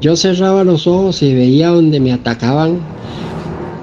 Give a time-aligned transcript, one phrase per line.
[0.00, 2.80] yo cerraba los ojos y veía donde me atacaban,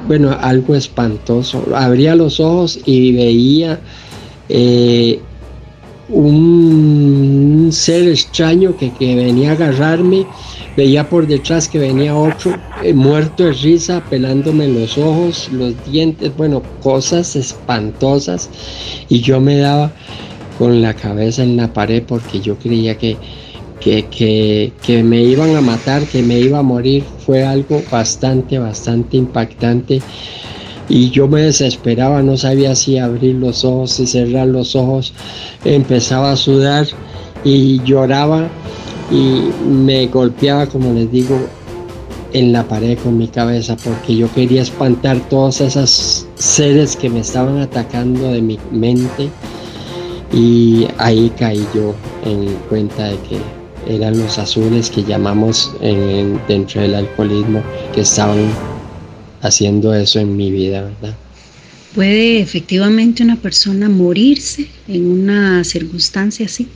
[0.07, 1.63] bueno, algo espantoso.
[1.75, 3.79] Abría los ojos y veía
[4.49, 5.19] eh,
[6.09, 10.25] un ser extraño que, venía a agarrarme.
[10.75, 16.35] Veía por detrás que venía otro eh, muerto de risa, pelándome los ojos, los dientes,
[16.37, 18.49] bueno, cosas espantosas.
[19.09, 19.91] Y yo me daba
[20.57, 23.17] con la cabeza en la pared porque yo creía que,
[23.79, 29.17] que, que, me iban a matar, que me iba a morir, fue algo bastante, bastante
[29.17, 30.01] impactante.
[30.89, 35.13] Y yo me desesperaba, no sabía si abrir los ojos, si cerrar los ojos,
[35.65, 36.87] empezaba a sudar
[37.43, 38.47] y lloraba
[39.11, 41.37] y me golpeaba, como les digo,
[42.33, 47.21] en la pared con mi cabeza porque yo quería espantar todos esos seres que me
[47.21, 49.29] estaban atacando de mi mente
[50.33, 53.56] y ahí caí yo en cuenta de que
[53.89, 55.71] eran los azules que llamamos
[56.47, 58.51] dentro del alcoholismo que estaban
[59.41, 61.15] haciendo eso en mi vida, ¿verdad?
[61.95, 66.67] ¿Puede efectivamente una persona morirse en una circunstancia así?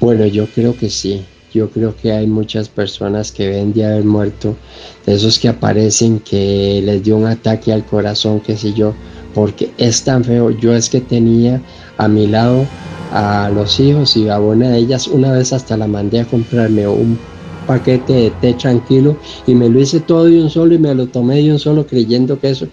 [0.00, 1.22] Bueno, yo creo que sí.
[1.54, 4.56] Yo creo que hay muchas personas que ven de haber muerto,
[5.04, 8.94] de esos que aparecen que les dio un ataque al corazón, qué sé yo,
[9.34, 10.50] porque es tan feo.
[10.50, 11.60] Yo es que tenía
[11.98, 12.66] a mi lado
[13.12, 16.86] a los hijos y a una de ellas una vez hasta la mandé a comprarme
[16.88, 17.18] un
[17.66, 21.06] paquete de té tranquilo y me lo hice todo de un solo y me lo
[21.06, 22.66] tomé de un solo creyendo que eso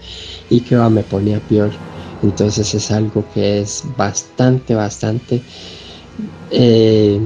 [0.49, 1.71] y que va, me ponía peor.
[2.23, 5.41] Entonces es algo que es bastante, bastante,
[6.51, 7.19] eh,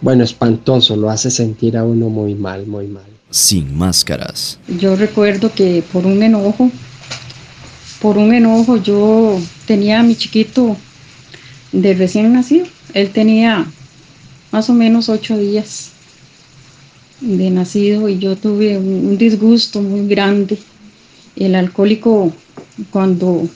[0.00, 3.04] bueno, espantoso, lo hace sentir a uno muy mal, muy mal.
[3.30, 4.58] Sin máscaras.
[4.78, 6.70] Yo recuerdo que por un enojo,
[8.00, 10.76] por un enojo yo tenía a mi chiquito
[11.74, 12.66] de recién nacido.
[12.94, 13.66] Él tenía
[14.52, 15.90] más o menos ocho días
[17.20, 20.58] de nacido y yo tuve un, disgusto muy grande.
[21.36, 22.32] El alcohólico
[22.90, 23.48] cuando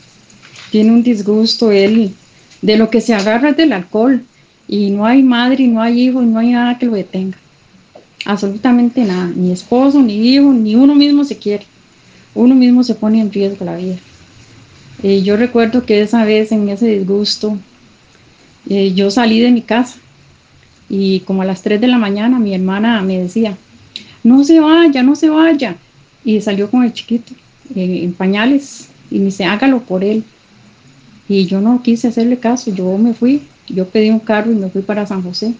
[0.70, 2.12] tiene un disgusto, él
[2.60, 4.24] de lo que se agarra es del alcohol
[4.66, 7.38] y no hay madre, no hay hijo, no hay nada que lo detenga.
[8.24, 11.64] Absolutamente nada, ni esposo, ni hijo, ni uno mismo se quiere.
[12.34, 13.96] Uno mismo se pone en riesgo la vida.
[15.02, 17.56] Y yo recuerdo que esa vez en ese disgusto,
[18.68, 19.98] eh, yo salí de mi casa
[20.88, 23.56] y como a las 3 de la mañana mi hermana me decía,
[24.22, 25.76] no se vaya, no se vaya.
[26.24, 27.34] Y salió con el chiquito
[27.74, 30.24] en pañales y me dice, hágalo por él.
[31.28, 34.70] Y yo no quise hacerle caso, yo me fui, yo pedí un carro y me
[34.70, 35.54] fui para San José.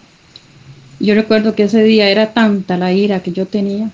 [1.00, 3.90] Yo recuerdo que ese día era tanta la ira que yo tenía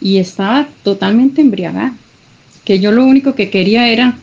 [0.00, 1.94] y estaba totalmente embriagada,
[2.64, 4.16] que yo lo único que quería era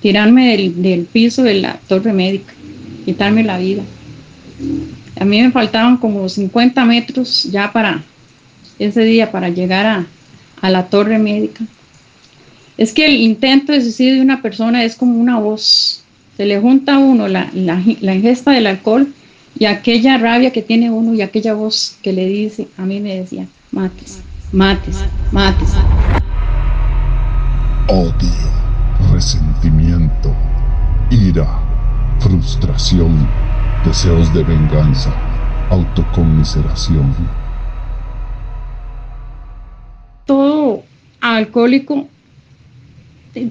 [0.00, 2.52] tirarme del, del piso de la torre médica,
[3.04, 3.82] quitarme la vida.
[5.20, 8.02] A mí me faltaban como 50 metros ya para
[8.78, 10.06] ese día, para llegar
[10.60, 11.64] a, la torre médica.
[12.76, 16.04] Es que el intento de suicidio de una persona es como una voz.
[16.36, 19.12] Se le junta a uno la, la, ingesta del alcohol
[19.58, 23.16] y aquella rabia que tiene uno y aquella voz que le dice, a mí me
[23.16, 24.20] decía, mates,
[24.52, 24.96] mates,
[25.30, 25.70] mates.
[27.88, 28.12] Odio,
[29.12, 30.34] resentimiento,
[31.10, 31.71] ira,
[32.32, 33.28] frustración
[33.84, 35.12] deseos de venganza,
[35.68, 37.14] autoconmiseración.
[40.24, 40.82] Todo
[41.20, 42.08] alcohólico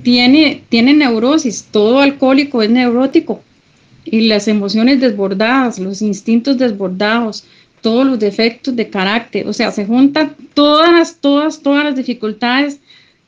[0.04, 3.44] tiene, tiene neurosis, todo alcohólico es neurótico
[4.04, 7.44] y las emociones desbordadas, los instintos desbordados,
[7.82, 12.80] todos los defectos de carácter, o sea, se juntan todas, todas, todas las dificultades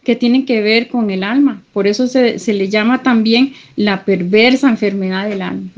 [0.03, 1.63] que tienen que ver con el alma.
[1.73, 5.69] Por eso se, le llama también la perversa enfermedad del alma.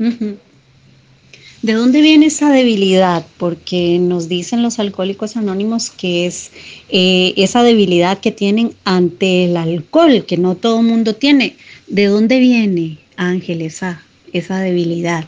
[1.62, 3.26] ¿De dónde viene esa debilidad?
[3.38, 6.50] Porque nos dicen los alcohólicos anónimos que es
[6.90, 11.56] eh, esa debilidad que tienen ante el alcohol, que no todo el mundo tiene.
[11.86, 14.02] ¿De dónde viene, Ángel, esa,
[14.32, 15.24] esa debilidad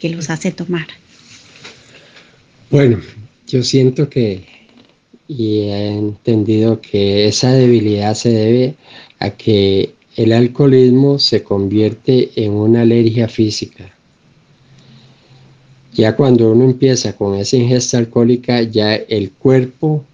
[0.00, 0.86] que los hace tomar?
[2.70, 3.00] Bueno,
[3.46, 4.55] yo siento que
[5.28, 8.74] y he entendido que esa debilidad se debe
[9.18, 13.92] a que el alcoholismo se convierte en una alergia física.
[15.94, 20.04] Ya cuando uno empieza con esa ingesta alcohólica, ya el cuerpo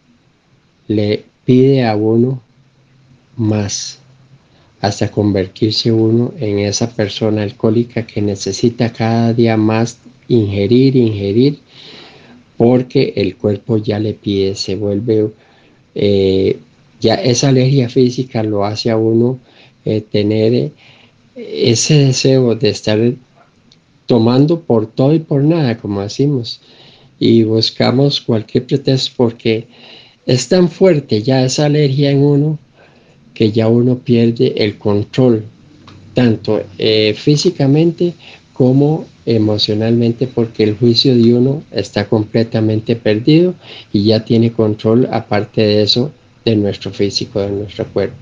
[0.89, 2.41] le pide a uno
[3.37, 3.99] más
[4.81, 9.99] hasta convertirse uno en esa persona alcohólica que necesita cada día más
[10.29, 11.61] ingerir, ingerir,
[12.63, 15.33] porque el cuerpo ya le pide, se vuelve,
[15.97, 16.57] eh,
[17.01, 19.41] ya esa alergia física lo hace a uno
[19.85, 20.71] eh, tener
[21.35, 23.01] ese deseo de estar
[24.07, 26.61] tomando por todo y por nada, como decimos.
[27.19, 29.67] y buscamos cualquier pretexto porque
[30.27, 32.61] es tan fuerte ya esa alergia en uno
[33.35, 35.45] que ya uno pierde el control,
[36.15, 38.15] tanto eh, físicamente
[38.53, 43.55] como emocionalmente, porque el juicio de uno está completamente perdido
[43.93, 46.13] y ya tiene control, aparte de eso,
[46.45, 48.17] de nuestro físico, de nuestro cuerpo.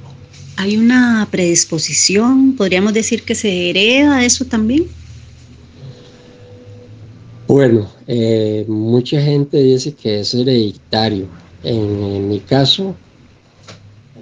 [0.57, 2.55] ¿Hay una predisposición?
[2.55, 4.87] ¿Podríamos decir que se hereda eso también?
[7.47, 11.27] Bueno, eh, mucha gente dice que es hereditario.
[11.65, 12.95] En, mi caso,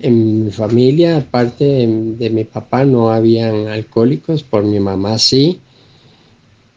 [0.01, 5.61] en mi familia, aparte de, mi papá, no habían alcohólicos, por mi mamá sí.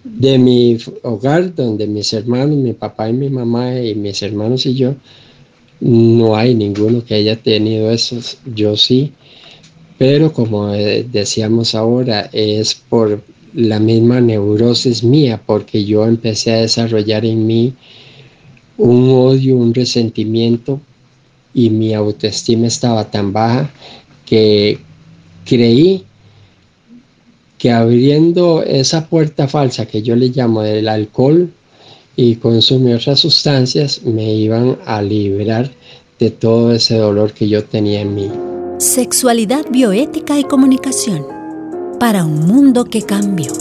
[0.03, 4.73] De mi hogar, donde mis hermanos, mi papá y mi mamá y mis hermanos y
[4.73, 4.95] yo,
[5.79, 8.17] no hay ninguno que haya tenido eso,
[8.53, 9.13] yo sí.
[9.97, 16.61] Pero como eh, decíamos ahora, es por la misma neurosis mía, porque yo empecé a
[16.61, 17.73] desarrollar en mí
[18.77, 20.79] un odio, un resentimiento
[21.53, 23.69] y mi autoestima estaba tan baja
[24.25, 24.79] que
[25.45, 26.05] creí
[27.61, 31.53] que abriendo esa puerta falsa que yo le llamo del alcohol
[32.15, 35.69] y consumir otras sustancias me iban a liberar
[36.17, 38.31] de todo ese dolor que yo tenía en mí.
[38.79, 41.23] Sexualidad bioética y comunicación
[41.99, 43.53] para un mundo que cambió.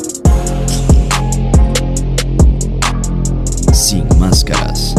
[3.75, 4.95] Sin máscaras.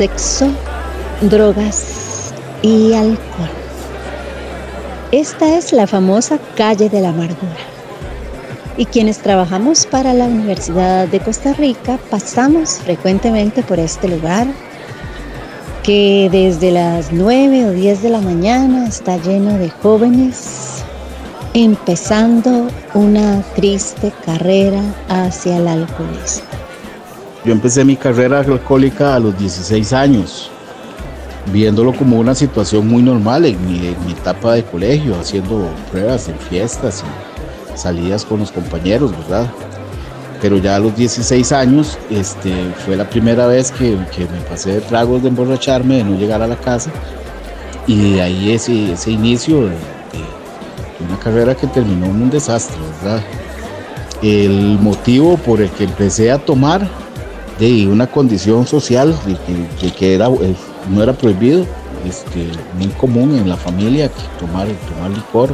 [0.00, 0.48] Sexo,
[1.20, 2.32] drogas
[2.62, 3.50] y alcohol.
[5.12, 7.60] Esta es la famosa calle de la amargura.
[8.78, 14.46] Y quienes trabajamos para la Universidad de Costa Rica pasamos frecuentemente por este lugar
[15.82, 20.82] que desde las 9 o 10 de la mañana está lleno de jóvenes
[21.52, 24.80] empezando una triste carrera
[25.10, 26.59] hacia el alcoholismo.
[27.44, 30.50] Yo empecé mi carrera alcohólica a los 16 años
[31.52, 37.02] viéndolo como una situación muy normal en mi, etapa de colegio, haciendo pruebas en fiestas
[37.74, 39.50] y salidas con los compañeros, ¿verdad?
[40.40, 42.52] Pero ya a los 16 años este,
[42.84, 46.46] fue la primera vez que, me pasé de tragos de emborracharme, de no llegar a
[46.46, 46.90] la casa.
[47.86, 49.76] Y de ahí ese, ese inicio de,
[51.06, 53.22] una carrera que terminó en un desastre, ¿verdad?
[54.22, 56.86] El motivo por el que empecé a tomar
[57.60, 59.14] de una condición social
[59.78, 61.66] que, que, era no era prohibido,
[62.08, 62.48] este,
[62.78, 65.52] muy común en la familia tomar, tomar licor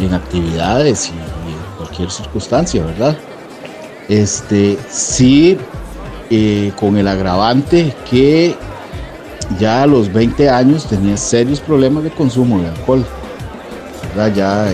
[0.00, 3.16] en, actividades y, en cualquier circunstancia, ¿verdad?
[4.08, 5.58] Este, sí,
[6.30, 8.54] eh, con el agravante que
[9.58, 13.04] ya a los 20 años tenía serios problemas de consumo de alcohol.
[14.16, 14.28] Ya,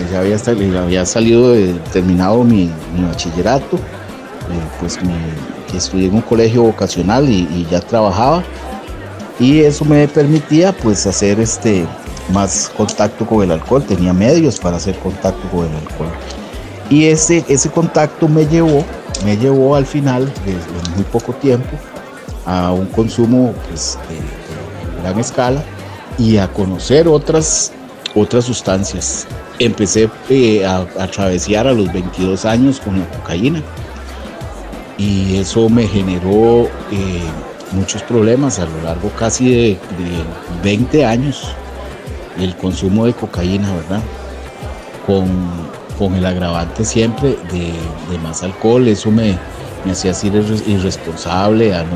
[0.09, 1.53] ya había, salido,
[1.91, 3.79] terminado mi, bachillerato, eh,
[4.79, 4.97] pues
[5.77, 8.43] estudié en un colegio vocacional y ya trabajaba
[9.39, 11.85] y eso me permitía pues hacer este
[12.31, 16.11] más contacto con el alcohol, tenía medios para hacer contacto con el alcohol.
[16.89, 18.85] Y ese, ese contacto me llevó,
[19.25, 20.53] me llevó al final, de,
[20.95, 21.75] muy poco tiempo,
[22.45, 25.63] a un consumo pues, de, gran escala
[26.17, 27.71] y a conocer otras,
[28.15, 29.25] otras sustancias.
[29.59, 33.61] Empecé eh, a, a travesar a los 22 años con la cocaína
[34.97, 37.23] y eso me generó eh,
[37.71, 39.77] muchos problemas a lo largo casi de,
[40.63, 41.47] 20 años
[42.39, 44.01] el consumo de cocaína, ¿verdad?
[45.05, 45.27] Con,
[45.97, 49.37] con el agravante siempre de, más alcohol, eso me,
[49.85, 50.35] me hacía ser
[50.67, 51.89] irresponsable, a no,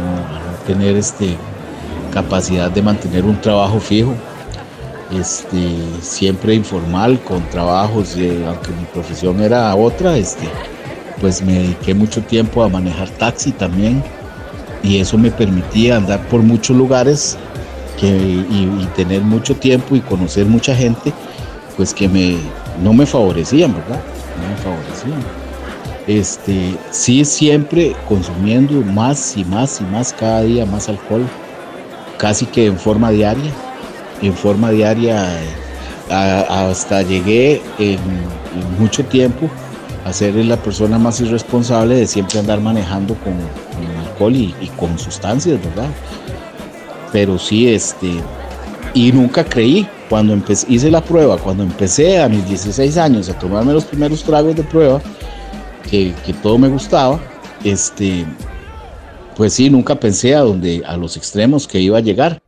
[0.68, 1.36] tener este,
[2.13, 4.13] capacidad de mantener un trabajo fijo,
[5.18, 10.48] este, siempre informal, con trabajos, aunque mi profesión era otra, este,
[11.19, 14.03] pues me dediqué mucho tiempo a manejar taxi también
[14.83, 17.38] y eso me permitía andar por muchos lugares
[18.01, 21.12] y, tener mucho tiempo y conocer mucha gente,
[21.75, 22.38] pues que me,
[22.83, 24.01] no me favorecían, ¿verdad?
[24.41, 25.24] No me favorecían.
[26.05, 31.27] Este, sí, siempre consumiendo más y más y más cada día más alcohol,
[32.17, 33.51] casi que en forma diaria,
[34.21, 35.27] en forma diaria
[36.09, 38.00] hasta llegué en
[38.79, 39.50] mucho tiempo
[40.07, 43.33] a ser la persona más irresponsable de siempre andar manejando con,
[44.05, 45.89] alcohol y, con sustancias, ¿verdad?
[47.11, 48.13] Pero sí, este,
[48.93, 53.37] y nunca creí, cuando empecé, hice la prueba, cuando empecé a mis 16 años a
[53.37, 55.01] tomarme los primeros tragos de prueba,
[55.89, 57.19] que, todo me gustaba,
[57.65, 58.25] este,
[59.35, 62.41] pues sí, nunca pensé a, donde, a los extremos que iba a llegar.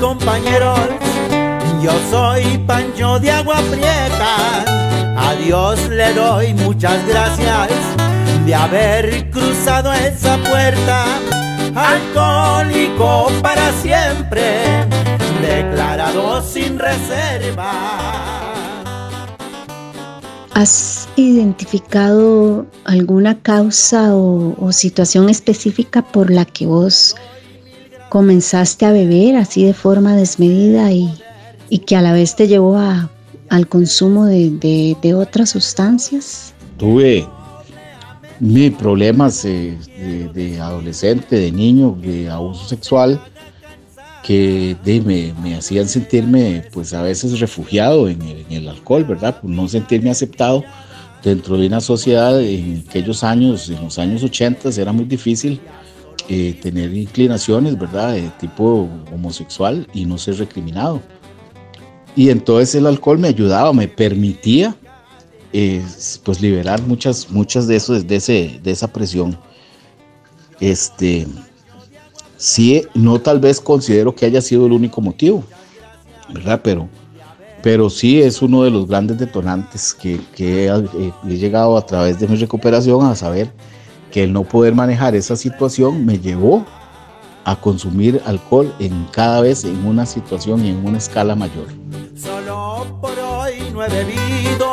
[0.00, 0.78] Compañeros?
[1.82, 4.76] Yo soy Pancho de Agua Prieta
[5.26, 7.68] a Dios le doy muchas gracias
[8.44, 11.04] de haber cruzado esa puerta.
[11.74, 14.86] Alcohólico para siempre,
[15.40, 17.72] declarado sin reserva.
[20.54, 27.16] ¿Has identificado alguna causa o, situación específica por la que vos
[28.16, 31.12] comenzaste a beber así de forma desmedida y,
[31.68, 33.10] y que a la vez te llevó a
[33.50, 36.54] al consumo de, otras sustancias?
[36.78, 37.26] Tuve
[38.40, 43.20] mis problemas de, adolescente, de niño, de abuso sexual,
[44.22, 48.18] que me, hacían sentirme pues a veces refugiado en
[48.48, 49.42] el, alcohol, ¿verdad?
[49.42, 50.64] Por no sentirme aceptado
[51.22, 55.60] dentro de una sociedad en aquellos años, en los años 80 era muy difícil
[56.28, 58.14] eh, tener inclinaciones, ¿verdad?
[58.14, 61.00] De tipo homosexual y no ser recriminado.
[62.14, 64.76] Y entonces el alcohol me ayudaba, me permitía
[66.24, 69.38] pues liberar muchas, muchas de, eso, de, ese, de esa presión.
[70.60, 71.26] Este,
[72.36, 75.44] sí, no tal vez considero que haya sido el único motivo,
[76.32, 76.60] ¿verdad?
[76.62, 76.88] Pero,
[77.62, 82.18] pero sí es uno de los grandes detonantes que, que he, he, llegado a través
[82.18, 83.50] de mi recuperación a saber
[84.16, 86.64] que el no poder manejar esa situación me llevó
[87.44, 91.66] a consumir alcohol en cada vez en una situación y en una escala mayor.
[92.18, 94.70] Solo por hoy no he bebido,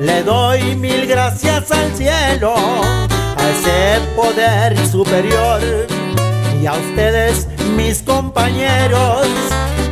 [0.00, 5.60] le doy mil gracias al cielo, a ese poder superior
[6.60, 7.46] y a ustedes
[7.76, 9.28] mis compañeros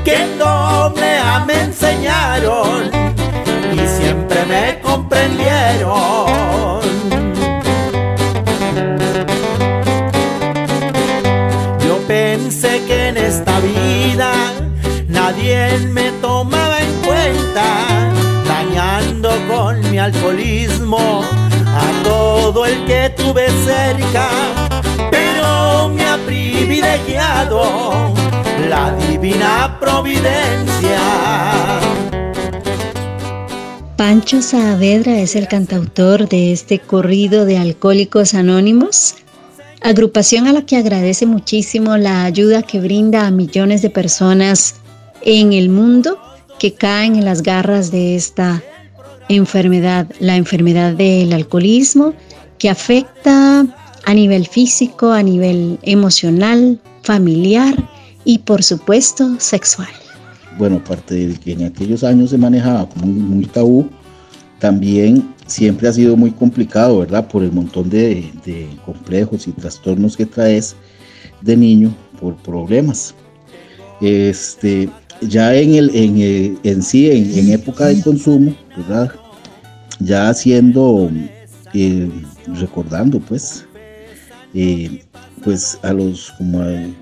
[0.04, 0.93] que no
[1.47, 2.90] me enseñaron
[3.73, 6.24] y siempre me comprendieron.
[15.54, 18.12] Nadie me tomaba en cuenta,
[18.46, 21.23] dañando con mi alcoholismo
[21.66, 24.28] a todo el que tuve cerca,
[25.11, 28.14] pero me ha privilegiado
[28.68, 31.00] la divina providencia.
[33.96, 39.16] Pancho Saavedra es el cantautor de este corrido de Alcohólicos Anónimos
[39.80, 44.76] agrupación a la que agradece muchísimo la ayuda que brinda a millones de personas
[45.25, 46.19] en el mundo
[46.59, 48.62] que caen en las garras de esta
[49.28, 52.14] enfermedad, la enfermedad del alcoholismo,
[52.59, 53.66] que afecta
[54.04, 57.75] a nivel físico, a nivel emocional, familiar
[58.25, 59.88] y por supuesto sexual.
[60.59, 63.88] Bueno, aparte de que en aquellos años se manejaba como muy tabú,
[64.61, 67.26] también siempre ha sido muy complicado, ¿verdad?
[67.28, 68.31] Por el montón de,
[68.85, 70.76] complejos y trastornos que traes
[71.40, 73.14] de niño por problemas.
[74.00, 74.88] Este,
[75.23, 78.54] ya en, el, en, en sí, en, época de consumo.
[80.00, 81.11] Ya haciendo,
[81.73, 82.11] eh,
[82.59, 83.64] recordando pues,
[84.52, 85.02] eh,
[85.42, 86.94] pues a los, como en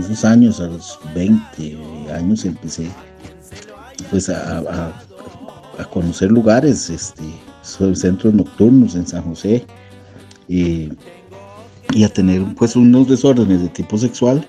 [0.00, 1.76] esos años, a los 20
[2.14, 2.88] años empecé
[4.10, 4.92] pues a,
[5.78, 7.24] a conocer lugares, este,
[7.94, 9.64] centros nocturnos en San José
[10.48, 10.90] y
[12.04, 14.46] a tener pues unos desórdenes de tipo sexual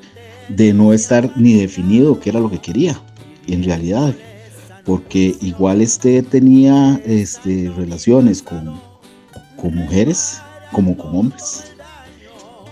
[0.50, 3.00] de no estar ni definido qué era lo que quería
[3.48, 4.14] en realidad
[4.86, 8.80] porque igual este tenía este, relaciones con,
[9.58, 10.40] con mujeres
[10.72, 11.66] como con hombres.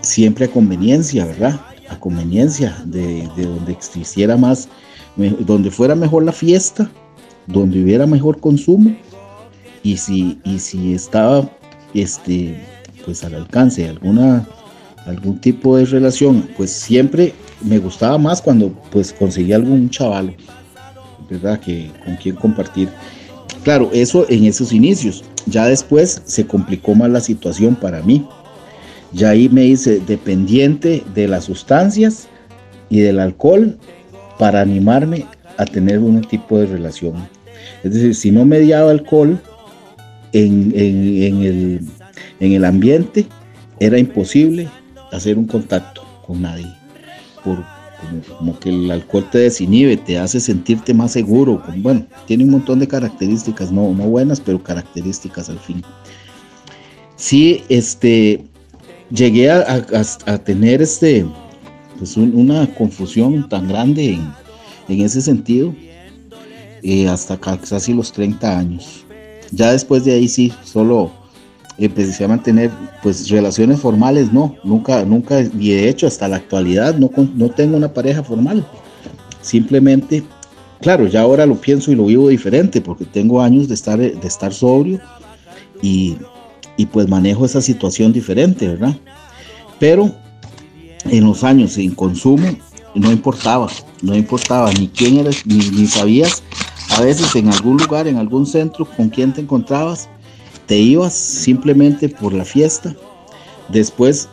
[0.00, 4.68] Siempre a conveniencia verdad a conveniencia de, de donde existiera más
[5.16, 6.90] donde fuera mejor la fiesta
[7.46, 8.94] donde hubiera mejor consumo
[9.82, 11.48] y si, y si estaba
[11.94, 12.60] este,
[13.04, 14.46] pues al alcance de alguna,
[15.06, 17.32] algún tipo de relación, pues siempre
[17.62, 20.34] me gustaba más cuando pues conseguía algún chaval,
[21.30, 21.60] ¿verdad?
[21.60, 22.88] Que con quien compartir.
[23.62, 25.24] Claro, eso en esos inicios.
[25.46, 28.26] Ya después se complicó más la situación para mí.
[29.12, 32.28] Ya ahí me hice dependiente de las sustancias
[32.90, 33.78] y del alcohol
[34.38, 35.24] para animarme
[35.56, 37.14] a tener un tipo de relación.
[37.82, 39.40] Es decir, si no me mediaba alcohol,
[40.32, 41.80] en,
[42.40, 43.26] el, ambiente
[43.80, 44.68] era imposible
[45.12, 46.66] hacer un contacto con nadie.
[47.44, 47.64] Por,
[48.38, 51.62] como, que el alcohol te desinhibe, te hace sentirte más seguro.
[51.78, 55.82] bueno, tiene un montón de características, no, no buenas, pero características al fin.
[57.16, 58.44] sí, este,
[59.10, 59.82] llegué a,
[60.44, 61.26] tener este,
[61.98, 64.18] pues una confusión tan grande
[64.88, 65.74] en, ese sentido,
[66.82, 69.04] eh, hasta casi los 30 años.
[69.52, 71.12] Ya después de ahí sí, solo
[71.78, 72.70] empecé a mantener
[73.02, 77.76] pues relaciones formales, no, nunca, nunca, y de hecho hasta la actualidad no, no tengo
[77.76, 78.66] una pareja formal.
[79.42, 80.22] Simplemente,
[80.80, 84.26] claro, ya ahora lo pienso y lo vivo diferente porque tengo años de estar, de
[84.26, 85.00] estar sobrio
[85.82, 86.16] y,
[86.76, 88.96] y pues manejo esa situación diferente, ¿verdad?
[89.78, 90.10] Pero
[91.04, 92.48] en los años sin consumo
[92.94, 93.68] no importaba,
[94.00, 96.42] no importaba ni quién eres, ni, ni sabías
[96.96, 100.08] a veces en algún lugar, en algún centro, con quién te encontrabas
[100.66, 102.94] te ibas simplemente por la fiesta.
[103.68, 104.28] Después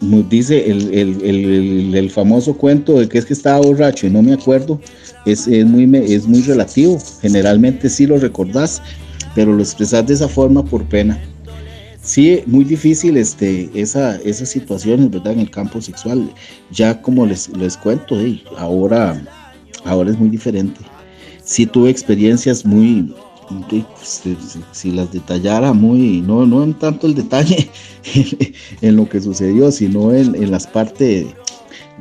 [0.00, 4.80] dice el, famoso cuento de que es que estaba borracho y no me acuerdo,
[5.26, 6.98] es, muy, es muy relativo.
[7.20, 8.82] Generalmente sí lo recordás,
[9.34, 11.18] pero lo expresás de esa forma por pena.
[12.02, 15.34] Sí, muy difícil este, esa, esas situaciones, ¿verdad?
[15.34, 16.30] En el campo sexual.
[16.72, 18.16] Ya como les, les cuento,
[18.56, 19.22] ahora,
[19.84, 20.80] ahora es muy diferente.
[21.44, 23.14] Sí tuve experiencias muy,
[24.72, 27.70] si, las detallara muy, no, no en tanto el detalle
[28.80, 31.26] en lo que sucedió, sino en, las partes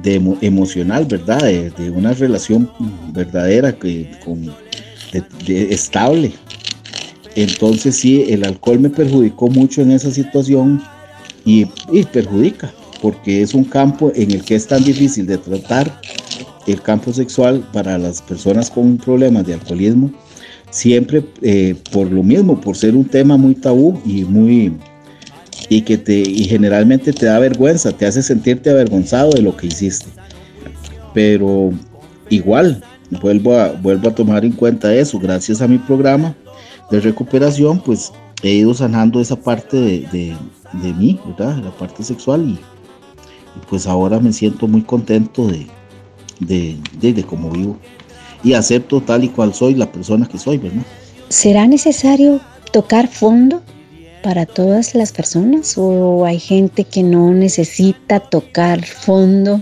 [0.01, 1.39] de emocional, ¿verdad?
[1.41, 2.69] De, una relación
[3.13, 4.09] verdadera que,
[5.47, 6.31] estable.
[7.35, 10.81] Entonces sí, el alcohol me perjudicó mucho en esa situación
[11.45, 16.01] y, y perjudica, porque es un campo en el que es tan difícil de tratar
[16.67, 20.11] el campo sexual para las personas con problemas de alcoholismo
[20.69, 24.73] siempre eh, por lo mismo, por ser un tema muy tabú y muy
[25.67, 29.67] y que te y generalmente te da vergüenza, te hace sentirte avergonzado de lo que
[29.67, 30.07] hiciste.
[31.13, 31.71] Pero
[32.29, 32.83] igual
[33.21, 36.35] vuelvo a vuelvo a tomar en cuenta eso, gracias a mi programa
[36.91, 38.11] de recuperación, pues
[38.41, 40.35] he ido sanando esa parte de,
[40.81, 41.57] de, mí, ¿verdad?
[41.63, 42.59] La parte sexual y,
[43.69, 45.67] pues ahora me siento muy contento de,
[46.39, 47.77] de, de cómo vivo
[48.43, 50.83] y acepto tal y cual soy, la persona que soy, ¿verdad?
[51.29, 52.39] ¿Será necesario
[52.71, 53.61] tocar fondo
[54.23, 59.61] para todas las personas o hay gente que no necesita tocar fondo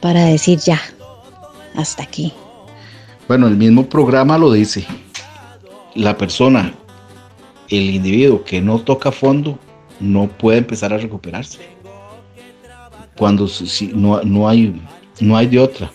[0.00, 0.80] para decir ya,
[1.74, 2.32] hasta aquí?
[3.28, 4.84] Bueno, el mismo programa lo dice.
[5.94, 6.74] La persona,
[7.68, 9.58] el individuo que no toca fondo,
[10.00, 11.58] no puede empezar a recuperarse.
[13.16, 14.80] Cuando si, no, no, hay,
[15.20, 15.90] no hay de otra.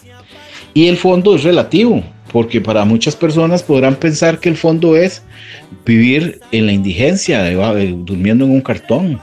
[0.78, 5.24] Y el fondo es relativo, porque para muchas personas podrán pensar que el fondo es
[5.84, 9.20] vivir en la indigencia, durmiendo en un cartón,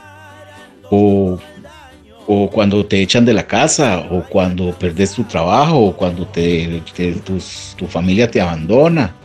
[0.91, 1.39] o,
[2.51, 6.81] cuando te echan de la casa, o cuando perdes tu trabajo, o cuando te,
[7.77, 9.15] tu familia te abandona.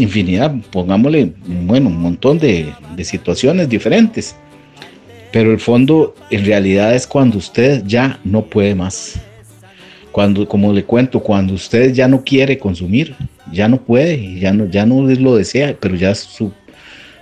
[0.00, 4.34] Infinidad, pongámosle, bueno, un montón de, de situaciones diferentes.
[5.30, 9.20] Pero el fondo en realidad es cuando usted ya no puede más
[10.12, 13.16] cuando, como le cuento, cuando usted ya no quiere consumir,
[13.50, 16.52] ya no puede, ya no, ya no lo desea, pero ya su,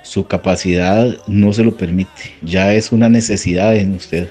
[0.03, 4.31] su capacidad no se lo permite, ya es una necesidad en usted.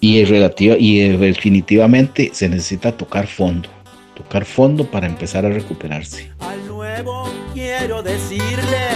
[0.00, 3.68] Y, relativa, y definitivamente se necesita tocar fondo,
[4.16, 6.30] tocar fondo para empezar a recuperarse.
[6.38, 8.88] Al nuevo quiero decirle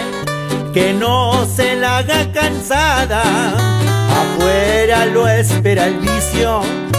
[0.73, 3.23] que no se la haga cansada,
[4.09, 6.94] afuera lo espera el vicio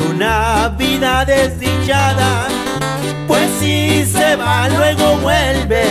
[0.00, 2.46] una vida desdichada,
[3.26, 5.84] pues si se va luego vuelve,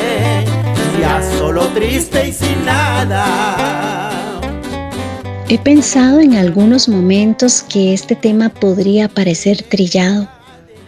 [1.00, 4.12] ya solo triste y sin nada.
[5.50, 10.28] He pensado en algunos momentos que este tema podría parecer trillado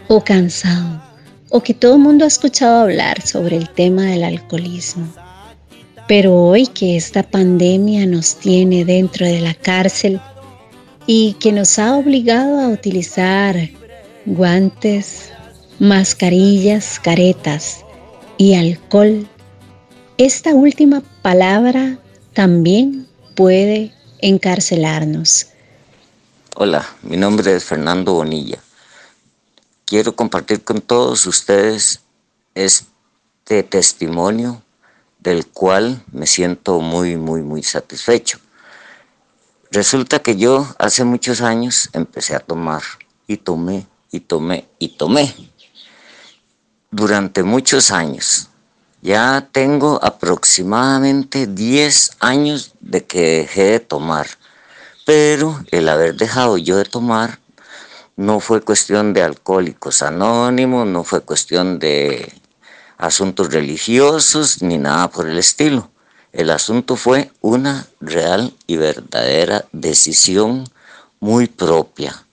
[0.08, 1.00] o cansado,
[1.48, 5.06] o que todo el mundo ha escuchado hablar sobre el tema del alcoholismo.
[6.06, 10.20] Pero hoy que esta pandemia nos tiene dentro de la cárcel,
[11.12, 13.56] y que nos ha obligado a utilizar
[14.26, 15.32] guantes,
[15.80, 17.84] mascarillas, caretas
[18.38, 19.26] y alcohol.
[20.18, 21.98] Esta última palabra
[22.32, 25.48] también puede encarcelarnos.
[26.54, 28.60] Hola, mi nombre es Fernando Bonilla.
[29.86, 32.02] Quiero compartir con todos ustedes
[32.54, 34.62] este testimonio
[35.18, 38.38] del cual me siento muy, muy, muy satisfecho.
[39.72, 42.82] Resulta que yo hace muchos años empecé a tomar
[43.28, 45.32] y tomé y tomé y tomé.
[46.90, 48.48] Durante muchos años.
[49.00, 54.26] Ya tengo aproximadamente 10 años de que dejé de tomar.
[55.06, 57.38] Pero el haber dejado yo de tomar
[58.16, 62.34] no fue cuestión de alcohólicos anónimos, no fue cuestión de
[62.98, 65.90] asuntos religiosos ni nada por el estilo.
[66.32, 70.64] El asunto fue una real y verdadera decisión
[71.18, 72.24] muy propia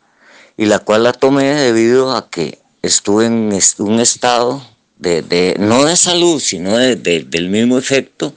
[0.56, 4.66] y la cual la tomé debido a que estuve en un estado
[4.98, 8.34] de, no de salud, sino del mismo efecto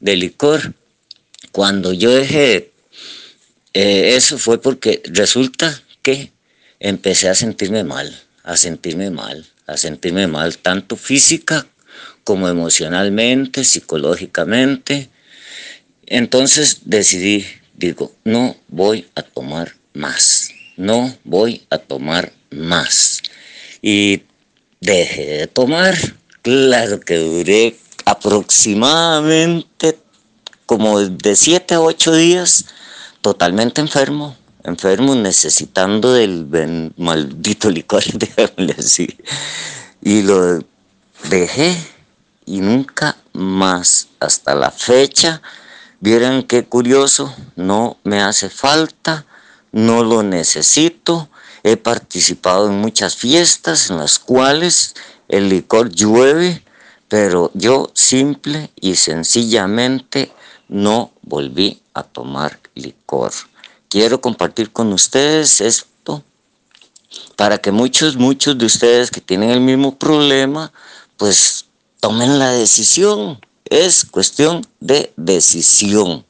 [0.00, 0.74] del licor.
[1.52, 2.72] Cuando yo dejé
[3.78, 6.32] eh, eso fue porque resulta que
[6.80, 8.10] empecé a sentirme mal,
[8.42, 11.66] a sentirme mal, a sentirme mal, tanto física
[12.26, 15.08] como emocionalmente, psicológicamente.
[16.06, 23.22] Entonces decidí, digo, no voy a tomar más, no voy a tomar más.
[23.80, 24.24] Y
[24.80, 25.96] dejé de tomar,
[26.42, 29.96] claro que duré aproximadamente
[30.66, 32.64] como de 7 a 8 días
[33.20, 39.16] totalmente enfermo, enfermo, necesitando del maldito licor, déjame así.
[40.02, 40.58] Y lo
[41.30, 41.76] dejé
[42.46, 45.42] y nunca más, hasta la fecha,
[46.00, 49.26] vieran qué curioso, no me hace falta,
[49.72, 51.28] no lo necesito,
[51.64, 54.94] he participado en muchas fiestas en las cuales
[55.28, 56.62] el licor llueve,
[57.08, 60.32] pero yo simple y sencillamente
[60.68, 63.32] no volví a tomar licor.
[63.88, 66.22] Quiero compartir con ustedes esto
[67.36, 70.72] para que muchos, muchos de ustedes que tienen el mismo problema,
[71.16, 71.65] pues
[72.06, 73.40] tomen la decisión.
[73.64, 76.24] Es cuestión de decisión.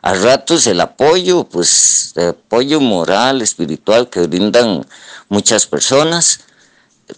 [0.00, 4.86] A ratos el apoyo, pues el apoyo moral, espiritual que brindan
[5.28, 6.40] muchas personas,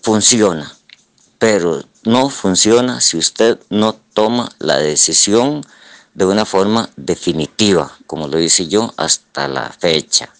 [0.02, 0.74] funciona.
[1.38, 5.64] Pero no funciona si usted no toma la decisión
[6.12, 10.34] de una forma definitiva, como lo hice yo hasta la fecha.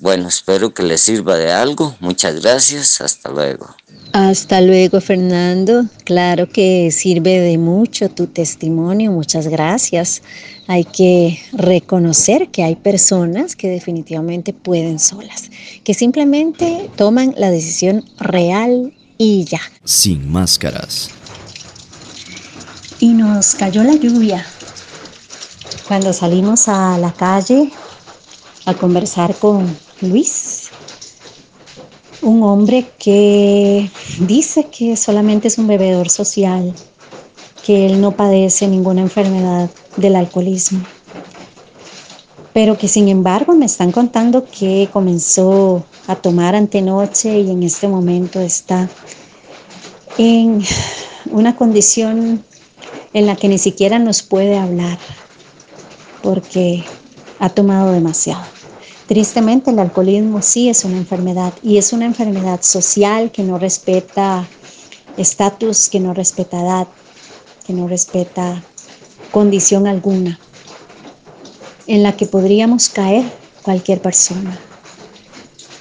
[0.00, 1.96] Bueno, espero que les sirva de algo.
[2.00, 3.00] Muchas gracias.
[3.00, 3.74] Hasta luego.
[4.12, 5.84] Hasta luego, Fernando.
[6.04, 9.12] Claro que sirve de mucho tu testimonio.
[9.12, 10.22] Muchas gracias.
[10.66, 15.50] Hay que reconocer que hay personas que definitivamente pueden solas,
[15.84, 19.60] que simplemente toman la decisión real y ya.
[19.84, 21.10] Sin máscaras.
[22.98, 24.44] Y nos cayó la lluvia
[25.86, 27.70] cuando salimos a la calle
[28.66, 29.66] a conversar con
[30.00, 30.49] Luis,
[32.22, 36.74] un hombre que dice que solamente es un bebedor social,
[37.64, 40.80] que él no padece ninguna enfermedad del alcoholismo,
[42.52, 47.88] pero que sin embargo me están contando que comenzó a tomar antenoche y en este
[47.88, 48.88] momento está
[50.18, 50.62] en
[51.30, 52.44] una condición
[53.12, 54.98] en la que ni siquiera nos puede hablar
[56.22, 56.84] porque
[57.38, 58.59] ha tomado demasiado.
[59.10, 64.46] Tristemente el alcoholismo sí es una enfermedad y es una enfermedad social que no respeta
[65.16, 66.86] estatus, que no respeta edad,
[67.66, 68.62] que no respeta
[69.32, 70.38] condición alguna,
[71.88, 73.24] en la que podríamos caer
[73.62, 74.56] cualquier persona.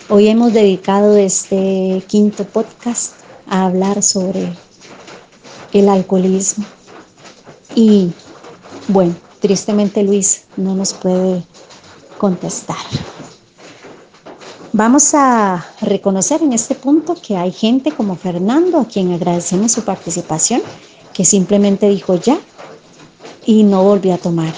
[0.09, 3.13] Hoy hemos dedicado este quinto podcast
[3.47, 4.57] a hablar sobre
[5.71, 6.65] el alcoholismo
[7.75, 8.11] y
[8.87, 11.43] bueno, Tristemente Luis no nos puede
[12.17, 12.75] contestar.
[14.71, 19.83] Vamos a reconocer en este punto que hay gente como Fernando, a quien agradecemos su
[19.83, 20.61] participación,
[21.11, 22.37] que simplemente dijo ya
[23.47, 24.53] y no volvió a tomar.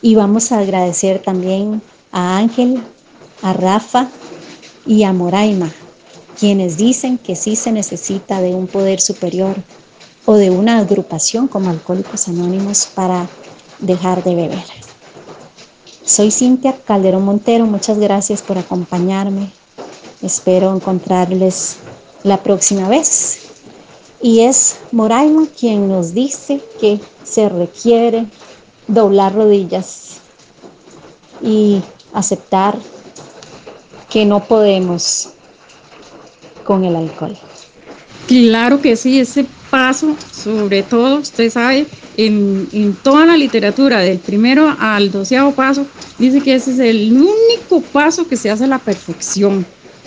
[0.00, 1.80] Y vamos a agradecer también
[2.10, 2.82] a Ángel,
[3.42, 4.08] a Rafa
[4.86, 5.70] y a Moraima,
[6.36, 9.54] quienes dicen que sí se necesita de un poder superior
[10.26, 13.28] o de una agrupación como Alcohólicos Anónimos para
[13.78, 14.81] dejar de beber.
[16.04, 19.50] Soy Cintia Calderón Montero, muchas gracias por acompañarme.
[20.20, 21.76] Espero encontrarles
[22.24, 23.38] la próxima vez.
[24.20, 28.26] Y es Moraima quien nos dice que se requiere
[28.88, 30.18] doblar rodillas
[31.40, 31.80] y
[32.12, 32.76] aceptar
[34.10, 35.30] que no podemos
[36.64, 37.36] con el alcohol.
[38.26, 41.86] Claro que sí, ese paso, sobre todo, usted sabe,
[42.18, 45.86] en, toda la literatura, del primero al doceavo paso,
[46.18, 49.64] dice que ese es el único paso que se hace a la perfección.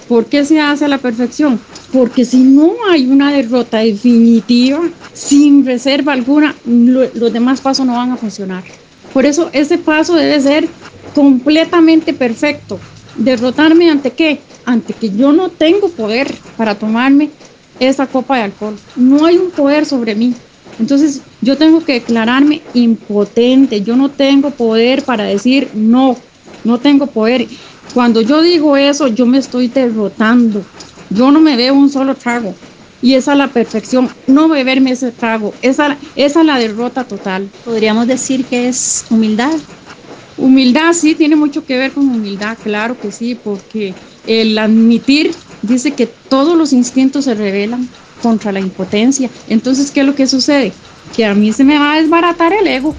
[0.07, 1.59] ¿Por qué se hace a la perfección?
[1.91, 4.81] Porque si no hay una derrota definitiva,
[5.13, 8.63] sin reserva alguna, los demás pasos no van a funcionar.
[9.13, 10.67] Por eso ese paso debe ser
[11.15, 12.79] completamente perfecto.
[13.17, 14.41] ¿Derrotarme ante qué?
[14.63, 17.31] Ante que yo no tengo poder para tomarme
[17.79, 18.79] esa copa de alcohol.
[18.95, 20.35] No hay un poder sobre mí.
[20.77, 26.17] Entonces yo tengo que declararme impotente, yo no tengo poder para decir no,
[26.63, 27.47] no tengo poder.
[27.93, 30.69] Cuando yo digo eso, yo me estoy derrotando,
[31.09, 32.59] yo no me veo un solo trago.
[33.01, 37.53] y esa es la perfección, no beberme ese trago, esa, esa es la derrota total.
[37.63, 39.61] Podríamos decir que es humildad.
[40.37, 45.91] Humildad sí tiene mucho que ver con humildad, claro que sí, porque el admitir dice
[45.91, 47.89] que todos los instintos se rebelan
[48.21, 49.29] contra la impotencia.
[49.49, 50.73] Entonces, ¿qué es lo que sucede?
[51.15, 52.95] Que a mí se me va a desbaratar el ego.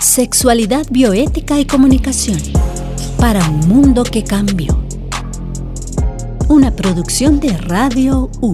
[0.00, 2.38] Sexualidad bioética y comunicación
[3.18, 4.82] para un mundo que cambió.
[6.48, 8.52] Una producción de Radio U.